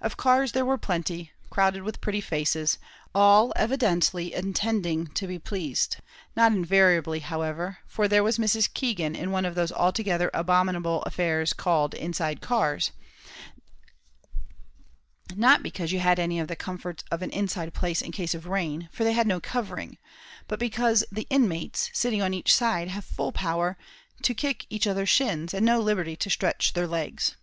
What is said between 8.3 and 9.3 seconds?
Mrs. Keegan